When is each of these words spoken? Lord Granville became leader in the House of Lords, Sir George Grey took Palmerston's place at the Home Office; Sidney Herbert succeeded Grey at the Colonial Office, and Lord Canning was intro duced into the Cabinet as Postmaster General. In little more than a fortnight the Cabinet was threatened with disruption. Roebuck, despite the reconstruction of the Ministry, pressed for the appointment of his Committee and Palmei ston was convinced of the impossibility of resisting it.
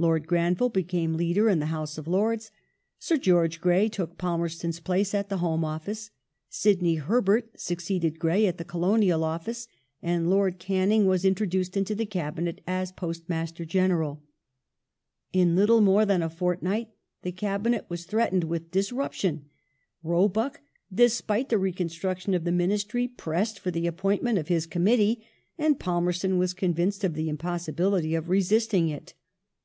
Lord 0.00 0.28
Granville 0.28 0.68
became 0.68 1.14
leader 1.16 1.48
in 1.48 1.58
the 1.58 1.66
House 1.74 1.98
of 1.98 2.06
Lords, 2.06 2.52
Sir 3.00 3.16
George 3.16 3.60
Grey 3.60 3.88
took 3.88 4.16
Palmerston's 4.16 4.78
place 4.78 5.12
at 5.12 5.28
the 5.28 5.38
Home 5.38 5.64
Office; 5.64 6.12
Sidney 6.48 6.94
Herbert 6.94 7.58
succeeded 7.58 8.20
Grey 8.20 8.46
at 8.46 8.58
the 8.58 8.64
Colonial 8.64 9.24
Office, 9.24 9.66
and 10.00 10.30
Lord 10.30 10.60
Canning 10.60 11.06
was 11.06 11.24
intro 11.24 11.48
duced 11.48 11.76
into 11.76 11.96
the 11.96 12.06
Cabinet 12.06 12.60
as 12.64 12.92
Postmaster 12.92 13.64
General. 13.64 14.22
In 15.32 15.56
little 15.56 15.80
more 15.80 16.06
than 16.06 16.22
a 16.22 16.30
fortnight 16.30 16.90
the 17.22 17.32
Cabinet 17.32 17.84
was 17.88 18.04
threatened 18.04 18.44
with 18.44 18.70
disruption. 18.70 19.46
Roebuck, 20.04 20.60
despite 20.94 21.48
the 21.48 21.58
reconstruction 21.58 22.34
of 22.34 22.44
the 22.44 22.52
Ministry, 22.52 23.08
pressed 23.08 23.58
for 23.58 23.72
the 23.72 23.88
appointment 23.88 24.38
of 24.38 24.46
his 24.46 24.64
Committee 24.64 25.26
and 25.58 25.80
Palmei 25.80 26.14
ston 26.14 26.38
was 26.38 26.54
convinced 26.54 27.02
of 27.02 27.14
the 27.14 27.28
impossibility 27.28 28.14
of 28.14 28.28
resisting 28.28 28.88
it. 28.88 29.14